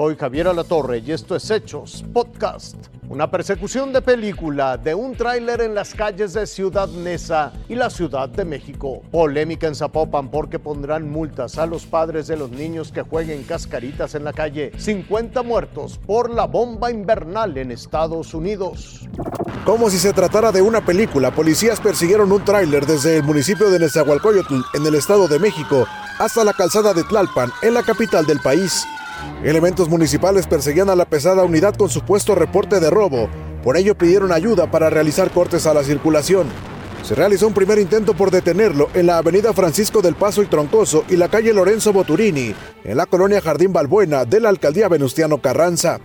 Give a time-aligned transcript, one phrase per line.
[0.00, 2.74] Soy Javier Alatorre y esto es Hechos Podcast.
[3.10, 7.90] Una persecución de película de un tráiler en las calles de Ciudad Neza y la
[7.90, 9.02] Ciudad de México.
[9.10, 14.14] Polémica en Zapopan porque pondrán multas a los padres de los niños que jueguen cascaritas
[14.14, 14.72] en la calle.
[14.78, 19.06] 50 muertos por la bomba invernal en Estados Unidos.
[19.66, 23.80] Como si se tratara de una película, policías persiguieron un tráiler desde el municipio de
[23.80, 25.86] Nezahualcóyotl, en el Estado de México,
[26.18, 28.86] hasta la calzada de Tlalpan, en la capital del país.
[29.44, 33.28] Elementos municipales perseguían a la pesada unidad con supuesto reporte de robo,
[33.62, 36.46] por ello pidieron ayuda para realizar cortes a la circulación.
[37.02, 41.04] Se realizó un primer intento por detenerlo en la avenida Francisco del Paso y Troncoso
[41.08, 45.98] y la calle Lorenzo Boturini, en la colonia Jardín Balbuena de la alcaldía Venustiano Carranza.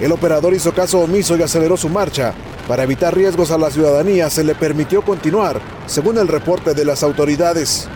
[0.00, 2.32] El operador hizo caso omiso y aceleró su marcha.
[2.66, 7.02] Para evitar riesgos a la ciudadanía se le permitió continuar, según el reporte de las
[7.02, 7.88] autoridades.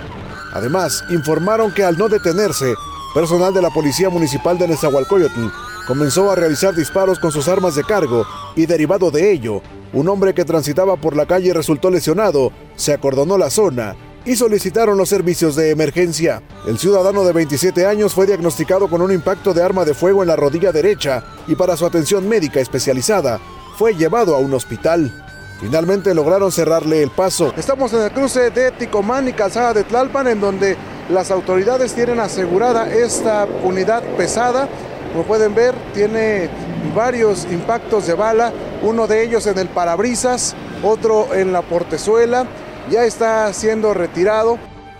[0.52, 2.74] Además, informaron que al no detenerse,
[3.16, 5.48] personal de la Policía Municipal de Nezahualcóyotl
[5.86, 9.62] comenzó a realizar disparos con sus armas de cargo y derivado de ello,
[9.94, 14.98] un hombre que transitaba por la calle resultó lesionado, se acordonó la zona y solicitaron
[14.98, 16.42] los servicios de emergencia.
[16.66, 20.28] El ciudadano de 27 años fue diagnosticado con un impacto de arma de fuego en
[20.28, 23.40] la rodilla derecha y para su atención médica especializada
[23.78, 25.24] fue llevado a un hospital.
[25.58, 27.54] Finalmente lograron cerrarle el paso.
[27.56, 30.76] Estamos en el cruce de Ticomán y Calzada de Tlalpan, en donde
[31.08, 34.68] las autoridades tienen asegurada esta unidad pesada.
[35.12, 36.48] Como pueden ver, tiene
[36.94, 42.46] varios impactos de bala, uno de ellos en el parabrisas, otro en la portezuela.
[42.90, 44.58] Ya está siendo retirado.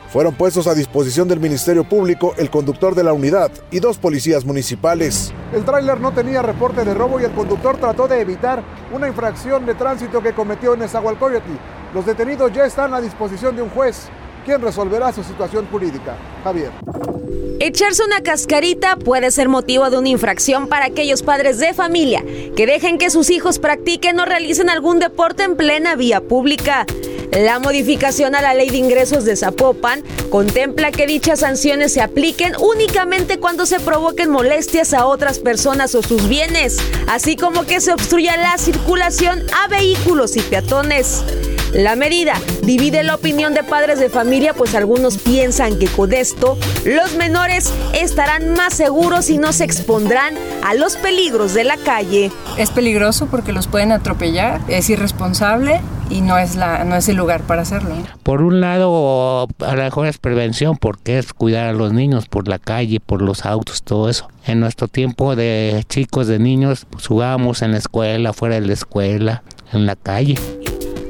[0.08, 4.44] Fueron puestos a disposición del Ministerio Público el conductor de la unidad y dos policías
[4.44, 5.32] municipales.
[5.52, 8.62] El tráiler no tenía reporte de robo y el conductor trató de evitar
[8.92, 11.50] una infracción de tránsito que cometió en Esahualcoyotl.
[11.92, 14.08] Los detenidos ya están a disposición de un juez,
[14.46, 16.16] quien resolverá su situación jurídica.
[16.44, 16.70] Javier.
[17.58, 22.24] Echarse una cascarita puede ser motivo de una infracción para aquellos padres de familia
[22.54, 26.86] que dejen que sus hijos practiquen o realicen algún deporte en plena vía pública.
[27.32, 32.52] La modificación a la ley de ingresos de Zapopan contempla que dichas sanciones se apliquen
[32.60, 37.92] únicamente cuando se provoquen molestias a otras personas o sus bienes, así como que se
[37.92, 41.24] obstruya la circulación a vehículos y peatones.
[41.72, 46.56] La medida divide la opinión de padres de familia, pues algunos piensan que con esto
[46.84, 50.34] los menores estarán más seguros y no se expondrán
[50.64, 52.30] a los peligros de la calle.
[52.56, 57.16] Es peligroso porque los pueden atropellar, es irresponsable y no es, la, no es el
[57.16, 57.94] lugar para hacerlo.
[58.22, 62.48] Por un lado, a lo mejor es prevención porque es cuidar a los niños por
[62.48, 64.28] la calle, por los autos, todo eso.
[64.46, 68.72] En nuestro tiempo de chicos, de niños, pues, jugábamos en la escuela, fuera de la
[68.72, 70.36] escuela, en la calle.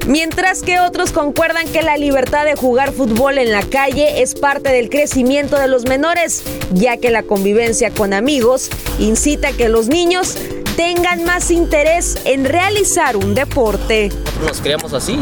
[0.06, 4.70] Mientras que otros concuerdan que la libertad de jugar fútbol en la calle es parte
[4.70, 9.88] del crecimiento de los menores, ya que la convivencia con amigos incita a que los
[9.88, 10.36] niños
[10.76, 14.12] tengan más interés en realizar un deporte.
[14.46, 15.18] Nos criamos así.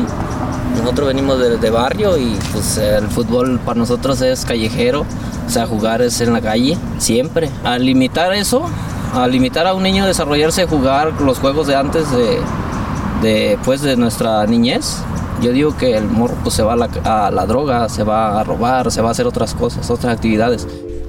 [0.77, 5.07] Nosotros venimos de, barrio y pues el fútbol para nosotros es callejero,
[5.47, 7.49] o sea, jugar es en la calle, siempre.
[7.63, 8.69] Al limitar eso,
[9.15, 12.39] al limitar a un niño a desarrollarse, jugar los juegos de antes de,
[13.25, 14.99] de, pues, de nuestra niñez,
[15.41, 18.41] yo digo que el morro pues, se va a la, a la droga, se va
[18.41, 20.67] a robar, se va a hacer otras cosas, otras actividades.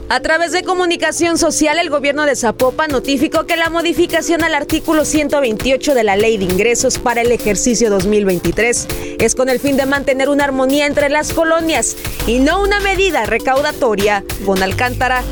[0.08, 5.04] A través de comunicación social, el gobierno de Zapopan notificó que la modificación al artículo
[5.04, 8.88] 128 de la Ley de Ingresos para el ejercicio 2023
[9.20, 11.98] es con el fin de mantener una armonía entre las colonias
[12.28, 14.24] y no una medida recaudatoria.
[14.46, 15.24] Bon Alcántara,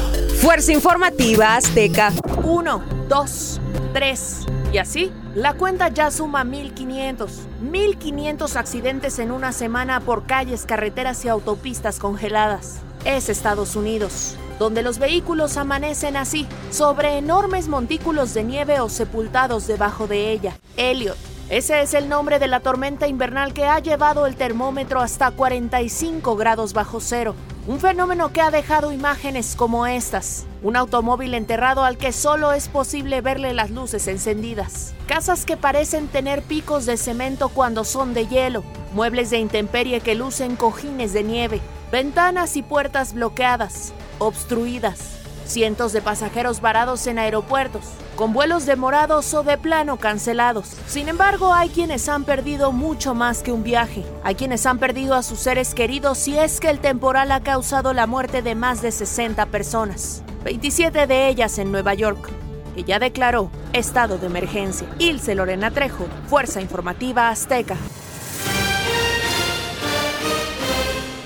[0.42, 2.12] Fuerza Informativa Azteca.
[2.44, 3.62] Uno, dos,
[3.94, 4.40] tres.
[4.74, 7.30] Y así, la cuenta ya suma 1.500.
[7.64, 12.82] 1.500 accidentes en una semana por calles, carreteras y autopistas congeladas.
[13.06, 19.68] Es Estados Unidos donde los vehículos amanecen así, sobre enormes montículos de nieve o sepultados
[19.68, 20.58] debajo de ella.
[20.78, 21.18] Elliot.
[21.50, 26.36] Ese es el nombre de la tormenta invernal que ha llevado el termómetro hasta 45
[26.36, 27.36] grados bajo cero.
[27.66, 30.46] Un fenómeno que ha dejado imágenes como estas.
[30.64, 34.94] Un automóvil enterrado al que solo es posible verle las luces encendidas.
[35.08, 38.66] Casas que parecen tener picos de cemento cuando son de hielo.
[38.94, 41.62] Muebles de intemperie que lucen cojines de nieve.
[41.90, 47.84] Ventanas y puertas bloqueadas obstruidas, cientos de pasajeros varados en aeropuertos,
[48.16, 50.76] con vuelos demorados o de plano cancelados.
[50.88, 54.04] Sin embargo, hay quienes han perdido mucho más que un viaje.
[54.24, 57.94] Hay quienes han perdido a sus seres queridos si es que el temporal ha causado
[57.94, 62.30] la muerte de más de 60 personas, 27 de ellas en Nueva York
[62.74, 64.88] que ya declaró estado de emergencia.
[65.00, 67.78] Ilse Lorena Trejo, Fuerza Informativa Azteca.